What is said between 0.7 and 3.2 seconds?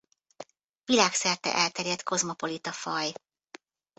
Világszerte elterjedt kozmopolita faj.